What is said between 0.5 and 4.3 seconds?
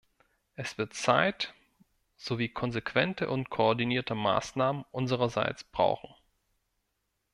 Es wird Zeit sowie konsequente und koordinierte